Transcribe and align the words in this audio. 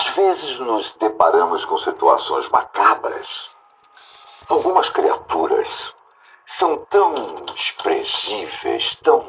Às 0.00 0.08
vezes 0.08 0.58
nos 0.60 0.92
deparamos 0.92 1.66
com 1.66 1.76
situações 1.76 2.48
macabras. 2.48 3.50
Algumas 4.48 4.88
criaturas 4.88 5.94
são 6.46 6.78
tão 6.86 7.12
desprezíveis, 7.52 8.96
tão, 9.02 9.20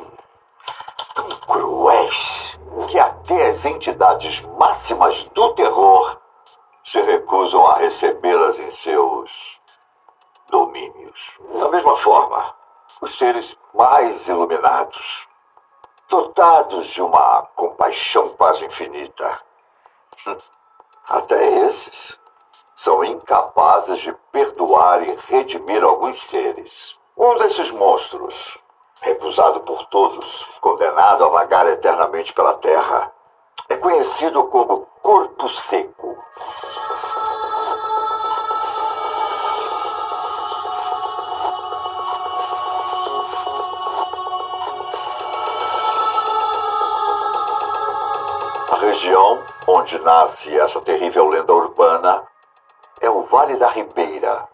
tão 1.13 1.27
cruéis, 1.45 2.57
que 2.87 2.97
até 2.97 3.49
as 3.49 3.65
entidades 3.65 4.43
máximas 4.57 5.23
do 5.33 5.53
terror 5.55 6.17
se 6.85 7.01
recusam 7.01 7.67
a 7.67 7.75
recebê-las 7.75 8.57
em 8.59 8.71
seus 8.71 9.59
domínios. 10.49 11.37
Da 11.53 11.67
mesma 11.67 11.97
forma, 11.97 12.55
os 13.01 13.17
seres 13.17 13.57
mais 13.73 14.25
iluminados, 14.29 15.27
dotados 16.07 16.87
de 16.87 17.01
uma 17.01 17.41
compaixão 17.57 18.29
quase 18.29 18.65
infinita, 18.65 19.37
até 21.07 21.65
esses 21.65 22.19
são 22.75 23.03
incapazes 23.03 23.99
de 23.99 24.13
perdoar 24.31 25.03
e 25.03 25.15
redimir 25.27 25.83
alguns 25.83 26.19
seres. 26.19 26.99
Um 27.17 27.37
desses 27.37 27.69
monstros, 27.71 28.57
recusado 29.01 29.61
por 29.61 29.85
todos, 29.87 30.47
condenado 30.59 31.25
a 31.25 31.29
vagar 31.29 31.67
eternamente 31.67 32.33
pela 32.33 32.55
terra, 32.55 33.11
é 33.69 33.77
conhecido 33.77 34.47
como 34.47 34.87
Corpo 35.01 35.47
Seco. 35.47 36.17
A 48.71 48.75
região 48.77 49.43
onde 49.67 49.99
nasce 49.99 50.57
essa 50.57 50.81
terrível 50.81 51.27
lenda 51.27 51.53
urbana 51.53 52.27
é 52.99 53.09
o 53.09 53.21
Vale 53.21 53.55
da 53.57 53.67
Ribeira, 53.67 54.47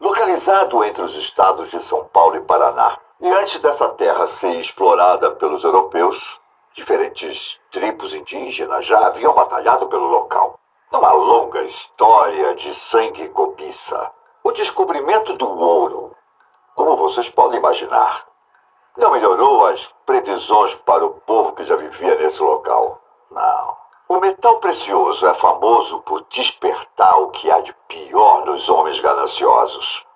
localizado 0.00 0.82
entre 0.84 1.02
os 1.02 1.16
estados 1.16 1.70
de 1.70 1.80
São 1.80 2.04
Paulo 2.06 2.36
e 2.36 2.40
Paraná. 2.40 2.98
E 3.20 3.28
antes 3.28 3.60
dessa 3.60 3.88
terra 3.90 4.26
ser 4.26 4.54
explorada 4.54 5.32
pelos 5.32 5.64
europeus, 5.64 6.40
diferentes 6.72 7.60
tribos 7.70 8.14
indígenas 8.14 8.86
já 8.86 8.98
haviam 9.06 9.34
batalhado 9.34 9.88
pelo 9.88 10.06
local. 10.06 10.58
Uma 10.92 11.12
longa 11.12 11.62
história 11.62 12.54
de 12.54 12.74
sangue 12.74 13.24
e 13.24 13.28
cobiça. 13.28 14.12
O 14.44 14.52
descobrimento 14.52 15.34
do 15.34 15.48
ouro, 15.58 16.16
como 16.74 16.96
vocês 16.96 17.28
podem 17.28 17.58
imaginar, 17.58 18.26
não 18.96 19.10
melhorou 19.10 19.66
as 19.66 19.94
previsões 20.06 20.74
para 20.76 21.04
o 21.04 21.10
povo 21.10 21.52
que 21.52 21.64
já 21.64 21.76
vivia 21.76 22.14
nesse 22.14 22.42
local. 22.42 23.00
Não. 23.30 23.87
O 24.10 24.20
metal 24.20 24.58
precioso 24.58 25.26
é 25.26 25.34
famoso 25.34 26.00
por 26.00 26.24
despertar 26.30 27.18
o 27.18 27.30
que 27.30 27.50
há 27.50 27.60
de 27.60 27.74
pior 27.86 28.46
nos 28.46 28.70
homens 28.70 29.00
gananciosos, 29.00 30.06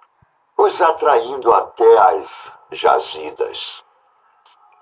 os 0.57 0.81
atraindo 0.81 1.53
até 1.53 1.99
as 1.99 2.59
jazidas. 2.71 3.85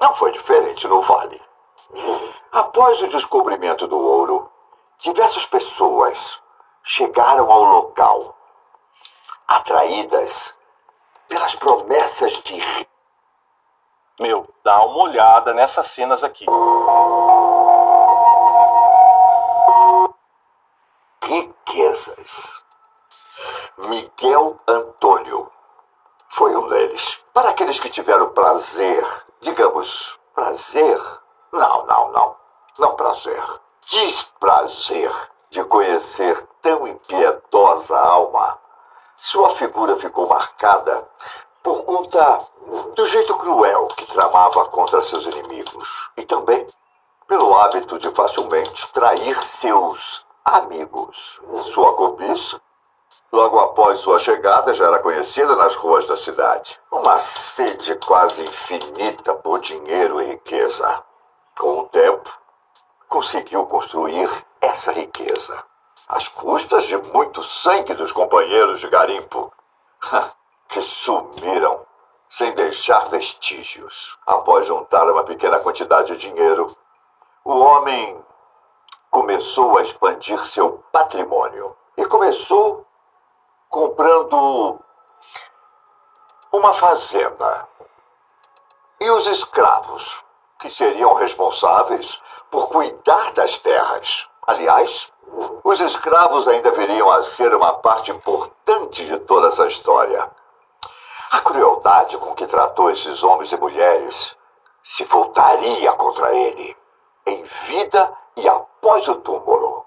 Não 0.01 0.15
foi 0.15 0.31
diferente 0.31 0.87
no 0.87 1.03
Vale. 1.03 1.43
Após 2.53 3.03
o 3.03 3.09
descobrimento 3.09 3.89
do 3.89 3.99
ouro, 3.99 4.49
diversas 4.99 5.45
pessoas 5.45 6.41
chegaram 6.81 7.51
ao 7.51 7.65
local, 7.65 8.37
atraídas 9.49 10.57
pelas 11.27 11.57
promessas 11.57 12.35
de. 12.45 12.63
Meu, 14.21 14.49
dá 14.63 14.85
uma 14.85 15.03
olhada 15.03 15.53
nessas 15.53 15.89
cenas 15.89 16.23
aqui. 16.23 16.47
Prazer, 28.71 29.05
digamos, 29.41 30.19
prazer? 30.33 31.01
Não, 31.53 31.87
não, 31.87 32.13
não. 32.13 32.37
Não 32.79 32.95
prazer. 32.95 33.43
Desprazer 33.85 35.13
de 35.51 35.65
conhecer 35.65 36.41
tão 36.63 36.87
impiedosa 36.87 37.99
alma. 37.99 38.59
Sua 39.17 39.51
figura 39.57 39.97
ficou 39.97 40.29
marcada 40.29 41.09
por 41.65 41.85
conta 41.85 42.41
do 42.95 43.07
jeito 43.07 43.37
cruel 43.39 43.89
que 43.89 44.07
tramava 44.07 44.67
contra 44.67 45.03
seus 45.03 45.27
inimigos 45.27 46.11
e 46.17 46.23
também 46.23 46.65
pelo 47.27 47.53
hábito 47.57 47.99
de 47.99 48.11
facilmente 48.13 48.93
trair 48.93 49.37
seus 49.43 50.25
amigos. 50.45 51.41
Sua 51.65 51.95
cobiça, 51.97 52.61
logo 53.33 53.59
após 53.59 54.01
sua 54.01 54.19
chegada, 54.19 54.75
já 54.75 54.87
era 54.87 54.99
conhecida 54.99 55.57
nas 55.57 55.77
ruas 55.77 56.07
da 56.07 56.17
cidade. 56.17 56.79
Uma 56.91 57.19
sede 57.19 57.95
quase 57.97 58.43
infinita 58.43 59.35
por 59.37 59.61
dinheiro 59.61 60.21
e 60.21 60.27
riqueza. 60.27 61.05
Com 61.59 61.81
o 61.81 61.89
tempo, 61.89 62.31
conseguiu 63.09 63.67
construir 63.67 64.29
essa 64.61 64.93
riqueza, 64.93 65.65
às 66.09 66.29
custas 66.29 66.85
de 66.85 66.97
muito 67.13 67.43
sangue 67.43 67.95
dos 67.95 68.13
companheiros 68.13 68.81
de 68.81 68.89
garimpo, 68.89 69.53
que 70.69 70.81
sumiram 70.81 71.87
sem 72.29 72.53
deixar 72.53 73.09
vestígios. 73.11 74.17
Após 74.27 74.67
juntar 74.67 75.11
uma 75.11 75.25
pequena 75.25 75.59
quantidade 75.59 76.17
de 76.17 76.29
dinheiro, 76.29 76.71
o 77.45 77.59
homem 77.59 78.25
começou 79.11 79.77
a 79.79 79.83
expandir 79.83 80.39
seu 80.47 80.83
patrimônio. 80.93 81.77
E 81.97 82.07
começou 82.07 82.87
comprando 83.71 84.81
uma 86.53 86.75
fazenda. 86.75 87.69
E 89.01 89.11
os 89.13 89.27
escravos, 89.29 90.23
que 90.59 90.69
seriam 90.69 91.15
responsáveis 91.15 92.21
por 92.51 92.69
cuidar 92.69 93.33
das 93.33 93.59
terras. 93.61 94.29
Aliás, 94.47 95.11
os 95.63 95.81
escravos 95.81 96.49
ainda 96.49 96.73
viriam 96.73 97.11
a 97.13 97.23
ser 97.23 97.55
uma 97.55 97.75
parte 97.75 98.11
importante 98.11 99.07
de 99.07 99.19
toda 99.21 99.49
essa 99.49 99.67
história. 99.67 100.31
A 101.31 101.41
crueldade 101.41 102.19
com 102.19 102.35
que 102.35 102.47
tratou 102.47 102.91
esses 102.91 103.23
homens 103.23 103.53
e 103.53 103.57
mulheres 103.57 104.37
se 104.83 105.05
voltaria 105.05 105.93
contra 105.93 106.35
ele, 106.35 106.77
em 107.25 107.43
vida 107.45 108.19
e 108.37 108.49
após 108.49 109.07
o 109.09 109.17
túmulo. 109.17 109.87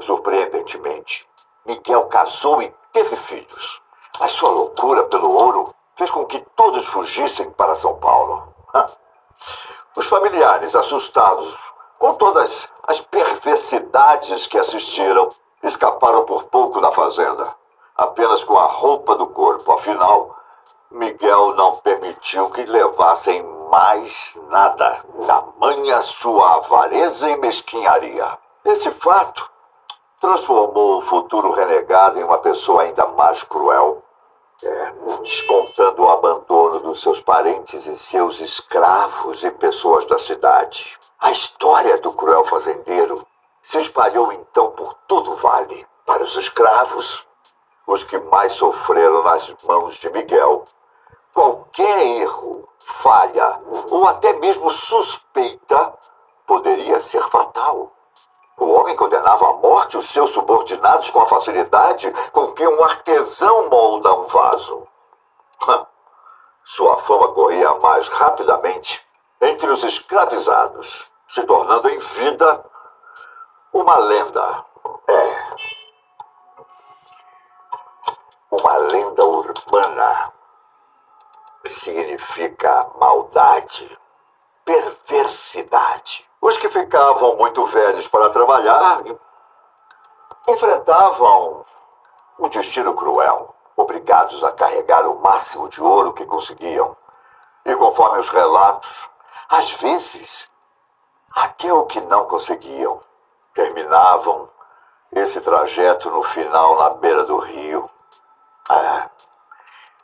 Surpreendentemente, 0.00 1.28
Miguel 1.66 2.06
casou 2.06 2.62
e 2.62 2.72
teve 2.94 3.16
filhos. 3.16 3.82
Mas 4.18 4.32
sua 4.32 4.50
loucura 4.50 5.04
pelo 5.08 5.30
ouro 5.30 5.68
fez 5.96 6.10
com 6.10 6.24
que 6.24 6.40
todos 6.56 6.86
fugissem 6.86 7.50
para 7.50 7.74
São 7.74 7.96
Paulo. 7.96 8.54
Os 9.96 10.06
familiares, 10.06 10.74
assustados 10.74 11.72
com 11.98 12.14
todas 12.14 12.68
as 12.86 13.00
perversidades 13.00 14.46
que 14.46 14.58
assistiram, 14.58 15.28
escaparam 15.62 16.24
por 16.24 16.44
pouco 16.46 16.80
da 16.80 16.92
fazenda, 16.92 17.54
apenas 17.96 18.44
com 18.44 18.56
a 18.56 18.66
roupa 18.66 19.16
do 19.16 19.26
corpo. 19.28 19.72
Afinal, 19.72 20.36
Miguel 20.90 21.54
não 21.54 21.76
permitiu 21.76 22.50
que 22.50 22.64
levassem 22.64 23.42
mais 23.70 24.40
nada. 24.50 25.04
Tamanha 25.26 26.02
sua 26.02 26.56
avareza 26.56 27.30
e 27.30 27.40
mesquinharia. 27.40 28.38
Esse 28.64 28.90
fato 28.90 29.50
transformou 30.24 30.96
o 30.96 31.00
futuro 31.02 31.50
renegado 31.50 32.18
em 32.18 32.24
uma 32.24 32.38
pessoa 32.38 32.82
ainda 32.82 33.06
mais 33.08 33.42
cruel. 33.42 34.02
É, 34.62 34.94
descontando 35.22 36.02
o 36.02 36.08
abandono 36.08 36.80
dos 36.80 37.02
seus 37.02 37.20
parentes 37.20 37.86
e 37.86 37.94
seus 37.94 38.40
escravos 38.40 39.44
e 39.44 39.50
pessoas 39.50 40.06
da 40.06 40.18
cidade. 40.18 40.98
A 41.20 41.30
história 41.30 41.98
do 41.98 42.12
cruel 42.12 42.42
fazendeiro 42.44 43.22
se 43.60 43.76
espalhou 43.76 44.32
então 44.32 44.70
por 44.70 44.94
todo 45.06 45.30
o 45.30 45.34
vale. 45.34 45.86
Para 46.06 46.22
os 46.22 46.36
escravos, 46.36 47.28
os 47.86 48.04
que 48.04 48.16
mais 48.18 48.54
sofreram 48.54 49.22
nas 49.24 49.54
mãos 49.64 49.96
de 49.96 50.10
Miguel, 50.10 50.64
qualquer 51.34 52.06
erro, 52.22 52.66
falha 52.78 53.60
ou 53.90 54.06
até 54.06 54.32
mesmo 54.34 54.70
suspeita 54.70 55.92
poderia 56.46 56.98
ser 57.02 57.20
fatal. 57.28 57.92
O 58.64 58.72
homem 58.72 58.96
condenava 58.96 59.50
à 59.50 59.52
morte 59.58 59.98
os 59.98 60.06
seus 60.08 60.30
subordinados 60.30 61.10
com 61.10 61.20
a 61.20 61.26
facilidade 61.26 62.10
com 62.32 62.50
que 62.52 62.66
um 62.66 62.82
artesão 62.82 63.68
molda 63.68 64.10
um 64.14 64.24
vaso. 64.24 64.88
Sua 66.64 66.96
fama 66.96 67.28
corria 67.34 67.74
mais 67.74 68.08
rapidamente 68.08 69.06
entre 69.38 69.70
os 69.70 69.84
escravizados, 69.84 71.12
se 71.28 71.44
tornando 71.44 71.90
em 71.90 71.98
vida 71.98 72.64
uma 73.70 73.98
lenda. 73.98 74.64
É. 75.10 75.46
Uma 78.50 78.76
lenda 78.78 79.24
urbana 79.26 80.32
significa 81.66 82.90
maldade, 82.98 83.98
perversidade. 84.64 86.30
Os 86.54 86.58
que 86.58 86.68
ficavam 86.68 87.34
muito 87.36 87.66
velhos 87.66 88.06
para 88.06 88.30
trabalhar 88.30 89.02
enfrentavam 90.46 91.64
um 92.38 92.48
destino 92.48 92.94
cruel, 92.94 93.52
obrigados 93.76 94.44
a 94.44 94.52
carregar 94.52 95.04
o 95.08 95.18
máximo 95.18 95.68
de 95.68 95.82
ouro 95.82 96.12
que 96.12 96.24
conseguiam. 96.24 96.96
E 97.64 97.74
conforme 97.74 98.20
os 98.20 98.28
relatos, 98.28 99.10
às 99.48 99.72
vezes, 99.72 100.48
até 101.34 101.72
o 101.72 101.86
que 101.86 102.00
não 102.02 102.24
conseguiam, 102.26 103.00
terminavam 103.52 104.48
esse 105.10 105.40
trajeto 105.40 106.08
no 106.12 106.22
final 106.22 106.76
na 106.76 106.90
beira 106.90 107.24
do 107.24 107.38
rio. 107.38 107.90
É, 108.70 109.10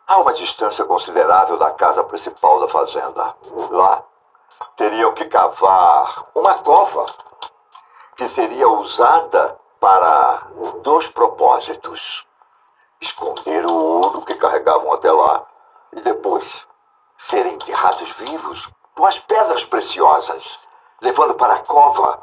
a 0.08 0.18
uma 0.18 0.32
distância 0.32 0.84
considerável 0.84 1.56
da 1.58 1.70
casa 1.70 2.02
principal 2.02 2.58
da 2.58 2.66
fazenda. 2.66 3.36
Lá, 3.70 4.04
teriam 4.76 5.12
que 5.14 5.24
cavar 5.26 6.24
uma 6.34 6.54
cova 6.58 7.06
que 8.16 8.28
seria 8.28 8.68
usada 8.68 9.58
para 9.80 10.46
dois 10.82 11.08
propósitos: 11.08 12.26
esconder 13.00 13.64
o 13.66 13.74
ouro 13.74 14.22
que 14.22 14.34
carregavam 14.34 14.92
até 14.92 15.10
lá 15.10 15.46
e 15.92 16.00
depois 16.00 16.66
serem 17.16 17.54
enterrados 17.54 18.10
vivos 18.12 18.70
com 18.94 19.04
as 19.06 19.18
pedras 19.18 19.64
preciosas, 19.64 20.68
levando 21.00 21.34
para 21.34 21.54
a 21.54 21.60
cova 21.60 22.20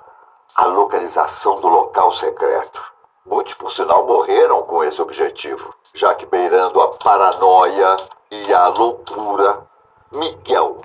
a 0.55 0.65
localização 0.65 1.59
do 1.59 1.67
local 1.67 2.11
secreto. 2.11 2.93
Muitos, 3.25 3.55
por 3.55 3.71
sinal, 3.71 4.05
morreram 4.05 4.63
com 4.63 4.83
esse 4.83 5.01
objetivo, 5.01 5.73
já 5.93 6.15
que 6.15 6.25
beirando 6.25 6.81
a 6.81 6.89
paranoia 6.97 7.97
e 8.31 8.53
a 8.53 8.67
loucura, 8.69 9.67
Miguel 10.11 10.77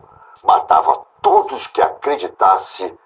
matava 0.43 1.07
todos 1.23 1.69
que 1.69 1.81
acreditasse 1.81 2.99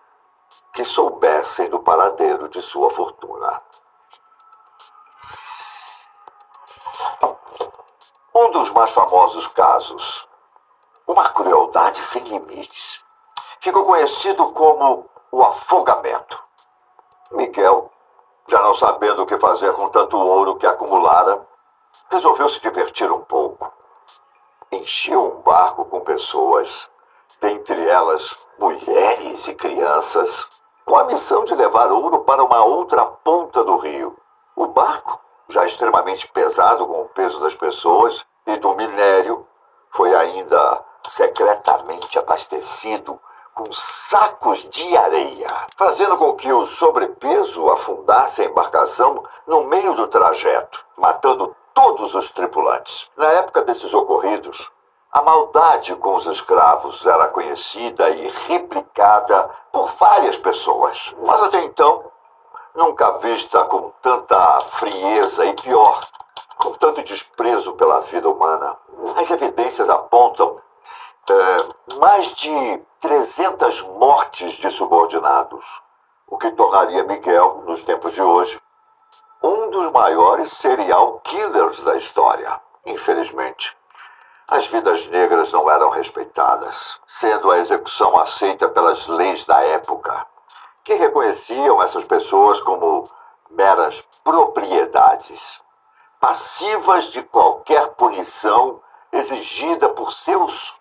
que 0.73 0.85
soubessem 0.85 1.69
do 1.69 1.81
paradeiro 1.81 2.49
de 2.49 2.61
sua 2.63 2.91
fortuna. 2.91 3.63
Um 8.35 8.51
dos 8.51 8.71
mais 8.71 8.91
famosos 8.91 9.47
casos, 9.49 10.29
uma 11.07 11.29
crueldade 11.31 11.99
sem 11.99 12.23
limites, 12.25 13.05
ficou 13.61 13.85
conhecido 13.85 14.53
como 14.53 15.09
o 15.31 15.43
afogamento. 15.43 16.43
Miguel, 17.33 17.91
já 18.47 18.61
não 18.63 18.75
sabendo 18.75 19.23
o 19.23 19.27
que 19.27 19.39
fazer 19.39 19.73
com 19.73 19.89
tanto 19.89 20.19
ouro 20.19 20.57
que 20.57 20.67
acumulara, 20.67 21.47
resolveu 22.11 22.49
se 22.49 22.61
divertir 22.61 23.11
um 23.11 23.23
pouco. 23.23 23.73
Encheu 24.71 25.39
um 25.39 25.43
barco 25.43 25.85
com 25.87 26.01
pessoas, 26.01 26.91
dentre 27.41 27.89
elas 27.89 28.47
mulheres 28.59 29.49
e 29.49 29.55
crianças, 29.55 30.49
com 30.85 30.97
a 30.97 31.05
missão 31.05 31.45
de 31.45 31.55
levar 31.55 31.91
ouro 31.91 32.21
para 32.21 32.45
uma 32.45 32.65
outra 32.65 33.05
ponta 33.05 33.65
do 33.65 33.77
rio. 33.77 34.17
O 34.55 34.69
barco, 34.69 35.21
já 35.49 35.67
extremamente 35.67 36.29
pesado 36.29 36.87
com 36.87 37.03
o 37.03 37.09
peso 37.09 37.41
das 37.41 37.55
pessoas 37.55 38.25
e 38.47 38.57
do 38.57 38.75
minério, 38.75 39.47
foi 39.91 40.15
ainda 40.15 40.85
secretamente 41.09 42.19
abastecido 42.19 43.21
com 43.55 43.73
sacos 43.73 44.69
de 44.69 44.97
areia, 44.97 45.49
fazendo 45.77 46.19
com 46.19 46.35
que 46.35 46.53
o 46.53 46.67
sobrepeso 46.67 47.67
afundasse 47.71 48.43
a 48.43 48.45
embarcação 48.45 49.23
no 49.47 49.65
meio 49.65 49.95
do 49.95 50.07
trajeto, 50.09 50.85
matando 50.97 51.57
todos 51.73 52.15
os 52.15 52.31
tripulantes. 52.31 53.11
Na 53.17 53.27
época 53.33 53.63
desses 53.63 53.95
ocorridos, 53.95 54.71
a 55.17 55.23
maldade 55.23 55.97
com 55.97 56.15
os 56.15 56.27
escravos 56.27 57.07
era 57.07 57.29
conhecida 57.29 58.11
e 58.11 58.29
replicada 58.49 59.49
por 59.73 59.89
várias 59.93 60.37
pessoas, 60.37 61.17
mas 61.25 61.43
até 61.43 61.65
então 61.65 62.05
nunca 62.75 63.13
vista 63.13 63.65
com 63.65 63.91
tanta 64.03 64.61
frieza 64.61 65.47
e 65.47 65.55
pior, 65.55 66.07
com 66.59 66.75
tanto 66.75 67.03
desprezo 67.03 67.75
pela 67.77 68.03
vida 68.03 68.29
humana. 68.29 68.77
As 69.17 69.31
evidências 69.31 69.89
apontam 69.89 70.61
é, 71.31 71.95
mais 71.99 72.35
de 72.35 72.83
300 73.01 73.85
mortes 73.99 74.53
de 74.57 74.71
subordinados, 74.71 75.81
o 76.27 76.37
que 76.37 76.51
tornaria 76.51 77.05
Miguel, 77.05 77.63
nos 77.65 77.81
tempos 77.81 78.13
de 78.13 78.21
hoje, 78.21 78.61
um 79.43 79.71
dos 79.71 79.91
maiores 79.93 80.53
serial 80.53 81.21
killers 81.21 81.83
da 81.85 81.97
história, 81.97 82.61
infelizmente 82.85 83.75
as 84.49 84.67
vidas 84.67 85.07
negras 85.07 85.53
não 85.53 85.69
eram 85.69 85.91
respeitadas, 85.91 87.01
sendo 87.07 87.51
a 87.51 87.59
execução 87.59 88.17
aceita 88.17 88.69
pelas 88.69 89.09
leis 89.09 89.45
da 89.45 89.61
época, 89.61 90.27
que 90.85 90.95
reconheciam 90.95 91.83
essas 91.83 92.05
pessoas 92.05 92.61
como 92.61 93.09
meras 93.51 94.09
propriedades, 94.23 95.63
passivas 96.21 97.07
de 97.07 97.23
qualquer 97.25 97.89
punição 97.95 98.81
exigida 99.13 99.89
por 99.91 100.13
seus 100.13 100.81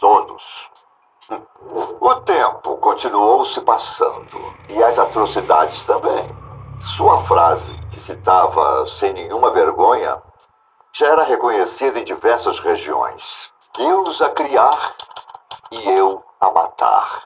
donos. 0.00 0.70
O 2.00 2.14
tempo 2.16 2.76
continuou 2.78 3.44
se 3.44 3.62
passando 3.62 4.54
e 4.68 4.82
as 4.82 4.98
atrocidades 4.98 5.84
também. 5.84 6.28
Sua 6.80 7.22
frase, 7.22 7.72
que 7.90 8.00
citava 8.00 8.86
sem 8.86 9.12
nenhuma 9.12 9.52
vergonha, 9.52 10.20
já 10.94 11.06
era 11.06 11.22
reconhecida 11.22 11.98
em 11.98 12.04
diversas 12.04 12.58
regiões. 12.58 13.52
Deus 13.76 14.20
a 14.20 14.30
criar 14.30 14.94
e 15.70 15.90
eu 15.90 16.22
a 16.38 16.50
matar. 16.50 17.22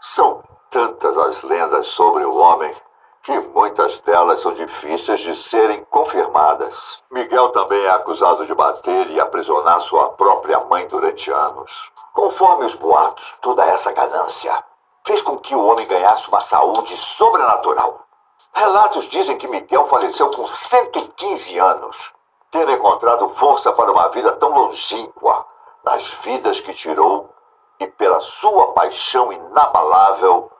São 0.00 0.42
tantas 0.68 1.16
as 1.16 1.42
lendas 1.42 1.86
sobre 1.86 2.24
o 2.24 2.36
homem 2.36 2.74
que 3.22 3.38
muitas 3.48 4.00
delas 4.02 4.40
são 4.40 4.54
difíceis 4.54 5.20
de 5.20 5.34
serem 5.34 5.84
confirmadas. 5.90 7.02
Miguel 7.10 7.50
também 7.50 7.84
é 7.84 7.90
acusado 7.90 8.46
de 8.46 8.54
bater 8.54 9.10
e 9.10 9.20
aprisionar 9.20 9.80
sua 9.80 10.10
própria 10.10 10.60
mãe 10.60 10.86
durante 10.86 11.30
anos. 11.30 11.90
Conforme 12.12 12.64
os 12.64 12.74
boatos, 12.74 13.36
toda 13.40 13.64
essa 13.64 13.92
ganância 13.92 14.64
fez 15.04 15.22
com 15.22 15.38
que 15.38 15.54
o 15.54 15.64
homem 15.64 15.86
ganhasse 15.86 16.28
uma 16.28 16.40
saúde 16.40 16.96
sobrenatural. 16.96 18.05
Relatos 18.52 19.08
dizem 19.08 19.36
que 19.36 19.48
Miguel 19.48 19.86
faleceu 19.86 20.30
com 20.30 20.46
115 20.46 21.58
anos, 21.58 22.12
tendo 22.50 22.72
encontrado 22.72 23.28
força 23.28 23.72
para 23.72 23.90
uma 23.92 24.08
vida 24.08 24.32
tão 24.36 24.50
longínqua 24.50 25.46
nas 25.84 26.06
vidas 26.06 26.60
que 26.60 26.72
tirou 26.72 27.30
e 27.78 27.86
pela 27.86 28.20
sua 28.20 28.72
paixão 28.72 29.32
inabalável 29.32 30.50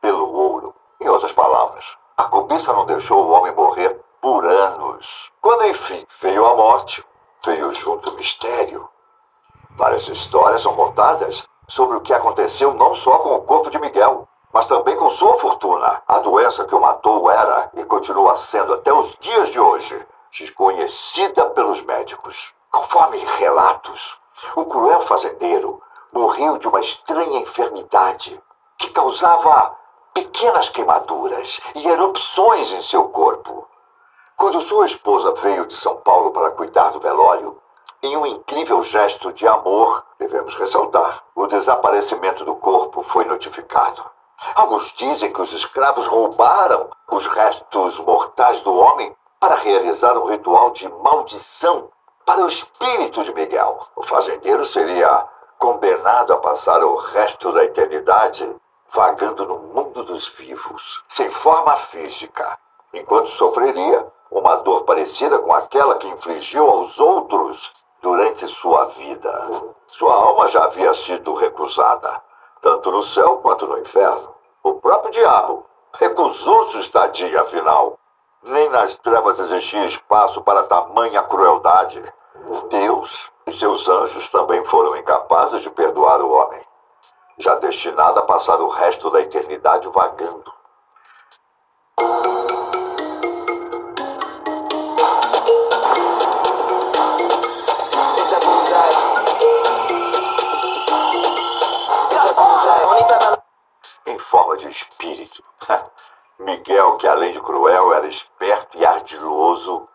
pelo 0.00 0.32
ouro. 0.32 0.74
Em 1.00 1.08
outras 1.08 1.32
palavras, 1.32 1.96
a 2.16 2.24
cobiça 2.24 2.72
não 2.72 2.84
deixou 2.84 3.24
o 3.24 3.30
homem 3.30 3.54
morrer 3.54 3.98
por 4.20 4.44
anos. 4.44 5.32
Quando 5.40 5.66
enfim 5.66 6.04
veio 6.20 6.44
a 6.44 6.54
morte, 6.54 7.04
veio 7.44 7.72
junto 7.72 8.10
o 8.10 8.14
mistério. 8.14 8.88
Várias 9.70 10.06
histórias 10.08 10.62
são 10.62 10.74
contadas 10.76 11.44
sobre 11.66 11.96
o 11.96 12.00
que 12.00 12.12
aconteceu 12.12 12.74
não 12.74 12.94
só 12.94 13.18
com 13.18 13.34
o 13.34 13.42
corpo 13.42 13.70
de 13.70 13.78
Miguel, 13.78 14.28
mas 14.52 14.66
também 14.66 14.96
com 14.96 15.08
sua 15.10 15.38
fortuna. 15.38 16.02
A 16.06 16.18
doença 16.20 16.64
que 16.64 16.74
o 16.74 16.80
matou 16.80 17.30
era 17.30 17.70
e 17.74 17.84
continua 17.84 18.36
sendo 18.36 18.74
até 18.74 18.92
os 18.92 19.16
dias 19.18 19.48
de 19.48 19.60
hoje 19.60 20.06
desconhecida 20.30 21.50
pelos 21.50 21.82
médicos. 21.82 22.54
Conforme 22.70 23.18
relatos, 23.18 24.20
o 24.56 24.64
cruel 24.64 25.00
fazendeiro 25.00 25.80
morreu 26.12 26.58
de 26.58 26.68
uma 26.68 26.80
estranha 26.80 27.40
enfermidade 27.40 28.40
que 28.78 28.90
causava 28.90 29.76
pequenas 30.14 30.68
queimaduras 30.68 31.60
e 31.74 31.88
erupções 31.88 32.72
em 32.72 32.82
seu 32.82 33.08
corpo. 33.08 33.66
Quando 34.36 34.60
sua 34.60 34.86
esposa 34.86 35.34
veio 35.34 35.66
de 35.66 35.76
São 35.76 35.96
Paulo 35.96 36.30
para 36.30 36.52
cuidar 36.52 36.90
do 36.90 37.00
velório, 37.00 37.60
em 38.02 38.16
um 38.16 38.24
incrível 38.24 38.82
gesto 38.82 39.32
de 39.32 39.46
amor, 39.46 40.04
devemos 40.18 40.54
ressaltar, 40.54 41.22
o 41.34 41.46
desaparecimento 41.46 42.44
do 42.44 42.56
corpo 42.56 43.02
foi 43.02 43.26
notificado. 43.26 44.10
Alguns 44.54 44.92
dizem 44.92 45.32
que 45.32 45.42
os 45.42 45.52
escravos 45.52 46.06
roubaram 46.06 46.88
os 47.10 47.26
restos 47.26 47.98
mortais 48.00 48.60
do 48.60 48.74
homem 48.74 49.14
para 49.38 49.54
realizar 49.56 50.16
um 50.16 50.26
ritual 50.26 50.70
de 50.70 50.90
maldição 51.02 51.90
para 52.24 52.42
o 52.42 52.48
espírito 52.48 53.22
de 53.22 53.34
Miguel. 53.34 53.78
O 53.96 54.02
fazendeiro 54.02 54.64
seria 54.64 55.28
condenado 55.58 56.32
a 56.32 56.38
passar 56.38 56.82
o 56.82 56.96
resto 56.96 57.52
da 57.52 57.64
eternidade 57.64 58.54
vagando 58.88 59.46
no 59.46 59.58
mundo 59.58 60.02
dos 60.04 60.28
vivos, 60.28 61.04
sem 61.08 61.30
forma 61.30 61.76
física, 61.76 62.58
enquanto 62.92 63.28
sofreria 63.28 64.06
uma 64.30 64.56
dor 64.56 64.84
parecida 64.84 65.38
com 65.38 65.52
aquela 65.52 65.96
que 65.96 66.08
infligiu 66.08 66.68
aos 66.68 66.98
outros 66.98 67.72
durante 68.00 68.48
sua 68.48 68.86
vida. 68.86 69.50
Sua 69.86 70.14
alma 70.14 70.48
já 70.48 70.64
havia 70.64 70.94
sido 70.94 71.34
recusada 71.34 72.22
tanto 72.60 72.90
no 72.90 73.02
céu 73.02 73.38
quanto 73.38 73.66
no 73.66 73.78
inferno. 73.78 74.34
O 74.62 74.74
próprio 74.74 75.10
diabo 75.10 75.66
recusou 75.94 76.68
sua 76.68 76.80
estadia 76.80 77.44
final. 77.44 77.98
Nem 78.42 78.68
nas 78.70 78.98
trevas 78.98 79.38
existia 79.38 79.84
espaço 79.86 80.42
para 80.42 80.62
tamanha 80.64 81.22
crueldade. 81.22 82.02
Deus 82.68 83.30
e 83.46 83.52
seus 83.52 83.88
anjos 83.88 84.28
também 84.30 84.64
foram 84.64 84.96
incapazes 84.96 85.62
de 85.62 85.70
perdoar 85.70 86.20
o 86.22 86.30
homem, 86.30 86.62
já 87.38 87.54
destinado 87.56 88.18
a 88.18 88.22
passar 88.22 88.60
o 88.60 88.68
resto 88.68 89.10
da 89.10 89.20
eternidade 89.20 89.88
vagando. 89.88 90.59
De 104.56 104.68
espírito. 104.68 105.42
Miguel, 106.38 106.96
que 106.96 107.06
além 107.06 107.32
de 107.32 107.40
cruel, 107.40 107.92
era 107.92 108.06
esperto 108.06 108.78
e 108.78 108.86
ardiloso, 108.86 109.88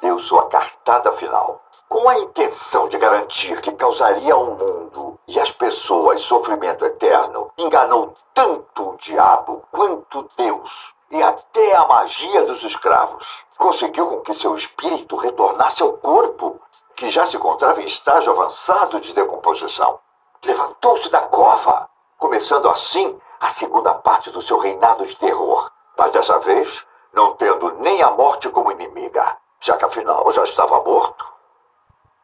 deu 0.00 0.18
sua 0.18 0.48
cartada 0.48 1.12
final. 1.12 1.62
Com 1.88 2.08
a 2.08 2.18
intenção 2.18 2.88
de 2.88 2.98
garantir 2.98 3.60
que 3.60 3.72
causaria 3.72 4.34
ao 4.34 4.46
mundo 4.46 5.18
e 5.28 5.38
às 5.38 5.52
pessoas 5.52 6.22
sofrimento 6.22 6.84
eterno, 6.84 7.52
enganou 7.56 8.12
tanto 8.34 8.90
o 8.90 8.96
diabo 8.96 9.62
quanto 9.70 10.28
Deus 10.36 10.94
e 11.10 11.22
até 11.22 11.76
a 11.76 11.86
magia 11.86 12.44
dos 12.44 12.64
escravos. 12.64 13.44
Conseguiu 13.56 14.08
com 14.08 14.20
que 14.22 14.34
seu 14.34 14.54
espírito 14.54 15.16
retornasse 15.16 15.82
ao 15.82 15.92
corpo, 15.94 16.60
que 16.96 17.08
já 17.08 17.24
se 17.26 17.36
encontrava 17.36 17.80
em 17.80 17.86
estágio 17.86 18.32
avançado 18.32 19.00
de 19.00 19.14
decomposição. 19.14 20.00
Levantou-se 20.44 21.08
da 21.10 21.20
cova, 21.28 21.88
começando 22.18 22.68
assim 22.68 23.18
a 23.42 23.48
segunda 23.48 23.92
parte 23.96 24.30
do 24.30 24.40
seu 24.40 24.56
reinado 24.56 25.04
de 25.04 25.16
terror, 25.16 25.68
mas 25.98 26.12
dessa 26.12 26.38
vez 26.38 26.86
não 27.12 27.34
tendo 27.34 27.72
nem 27.80 28.00
a 28.00 28.12
morte 28.12 28.48
como 28.50 28.70
inimiga, 28.70 29.36
já 29.58 29.76
que 29.76 29.84
afinal 29.84 30.30
já 30.30 30.44
estava 30.44 30.80
morto. 30.84 31.32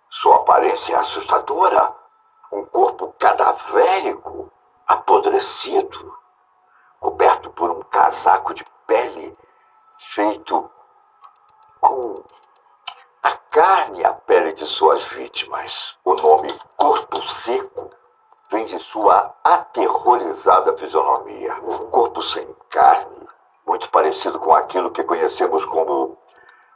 Sua 0.08 0.36
aparência 0.36 0.94
é 0.94 0.98
assustadora, 0.98 1.92
um 2.52 2.64
corpo 2.66 3.12
cadavérico, 3.18 4.48
apodrecido, 4.86 6.16
coberto 7.00 7.50
por 7.50 7.68
um 7.72 7.80
casaco 7.82 8.54
de 8.54 8.64
pele 8.86 9.36
feito 9.98 10.70
com 11.80 12.14
a 13.24 13.30
carne 13.50 14.02
e 14.02 14.06
a 14.06 14.14
pele 14.14 14.52
de 14.52 14.64
suas 14.64 15.02
vítimas. 15.02 15.98
O 16.04 16.14
nome 16.14 16.56
corpo 16.76 17.20
seco 17.20 17.90
de 18.68 18.78
sua 18.78 19.34
aterrorizada 19.42 20.76
fisionomia. 20.76 21.54
Um 21.64 21.90
corpo 21.90 22.22
sem 22.22 22.46
carne, 22.70 23.26
muito 23.66 23.90
parecido 23.90 24.38
com 24.38 24.54
aquilo 24.54 24.90
que 24.90 25.02
conhecemos 25.02 25.64
como, 25.64 26.16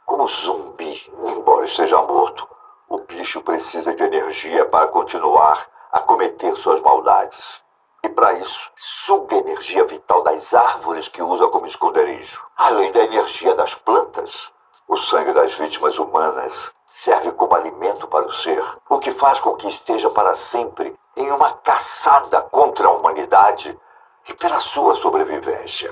como 0.05 0.27
zumbi. 0.27 1.11
Embora 1.25 1.65
esteja 1.65 2.01
morto, 2.01 2.47
o 2.89 2.99
bicho 2.99 3.41
precisa 3.41 3.95
de 3.95 4.03
energia 4.03 4.65
para 4.65 4.87
continuar 4.87 5.65
a 5.91 5.99
cometer 5.99 6.55
suas 6.55 6.81
maldades. 6.81 7.63
E 8.03 8.09
para 8.09 8.33
isso, 8.33 8.71
suga 8.75 9.35
a 9.35 9.39
energia 9.39 9.85
vital 9.85 10.23
das 10.23 10.53
árvores 10.53 11.07
que 11.07 11.21
usa 11.21 11.47
como 11.47 11.67
esconderijo. 11.67 12.43
Além 12.57 12.91
da 12.91 13.03
energia 13.03 13.55
das 13.55 13.75
plantas, 13.75 14.51
o 14.87 14.97
sangue 14.97 15.31
das 15.31 15.53
vítimas 15.53 15.97
humanas 15.97 16.73
serve 16.93 17.31
como 17.31 17.55
alimento 17.55 18.07
para 18.07 18.27
o 18.27 18.31
ser, 18.31 18.63
o 18.87 18.99
que 18.99 19.11
faz 19.11 19.39
com 19.39 19.55
que 19.55 19.67
esteja 19.67 20.11
para 20.11 20.35
sempre 20.35 20.95
em 21.17 21.31
uma 21.31 21.51
caçada 21.51 22.41
contra 22.43 22.87
a 22.87 22.91
humanidade 22.91 23.77
e 24.29 24.33
pela 24.35 24.59
sua 24.59 24.95
sobrevivência. 24.95 25.91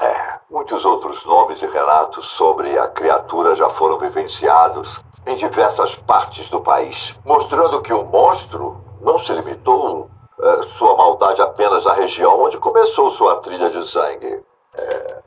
É, 0.00 0.40
muitos 0.50 0.84
outros 0.84 1.24
nomes 1.24 1.62
e 1.62 1.66
relatos 1.66 2.28
sobre 2.28 2.76
a 2.78 2.88
criatura 2.88 3.54
já 3.54 3.70
foram 3.70 3.98
vivenciados 3.98 5.00
em 5.26 5.36
diversas 5.36 5.94
partes 5.94 6.48
do 6.48 6.60
país, 6.60 7.18
mostrando 7.24 7.80
que 7.80 7.92
o 7.92 8.04
monstro 8.04 8.80
não 9.00 9.18
se 9.18 9.32
limitou 9.32 10.10
é, 10.40 10.62
sua 10.64 10.96
maldade 10.96 11.40
apenas 11.42 11.86
à 11.86 11.92
região 11.92 12.40
onde 12.42 12.58
começou 12.58 13.10
sua 13.10 13.36
trilha 13.36 13.70
de 13.70 13.86
sangue. 13.88 14.44
É, 14.76 15.22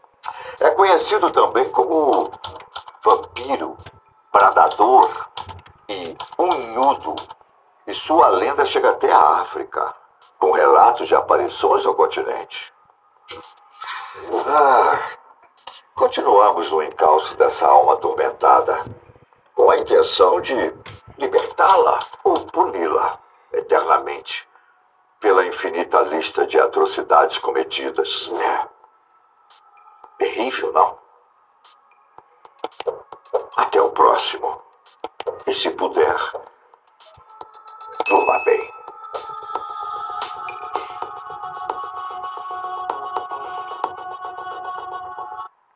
é 0.61 0.71
conhecido 0.71 1.31
também 1.31 1.69
como 1.69 2.29
vampiro, 3.03 3.77
bradador 4.31 5.29
e 5.89 6.15
unhudo 6.39 7.15
e 7.85 7.93
sua 7.93 8.29
lenda 8.29 8.65
chega 8.65 8.91
até 8.91 9.11
a 9.11 9.41
África, 9.41 9.93
com 10.39 10.51
relatos 10.51 11.07
de 11.07 11.15
aparições 11.15 11.85
no 11.85 11.93
continente. 11.93 12.73
Ah, 14.47 14.99
continuamos 15.95 16.71
no 16.71 16.81
encalço 16.83 17.35
dessa 17.37 17.67
alma 17.67 17.93
atormentada, 17.93 18.85
com 19.53 19.69
a 19.69 19.77
intenção 19.77 20.39
de 20.39 20.55
libertá-la 21.17 21.99
ou 22.23 22.45
puni-la 22.45 23.19
eternamente 23.53 24.47
pela 25.19 25.45
infinita 25.45 26.01
lista 26.01 26.47
de 26.47 26.59
atrocidades 26.59 27.37
cometidas. 27.37 28.29
É 28.33 28.67
terrível, 30.17 30.71
não? 30.73 30.97
Próximo. 34.21 34.61
E 35.47 35.53
se 35.53 35.71
puder, 35.71 36.15
Durma 38.07 38.39
bem. 38.45 38.70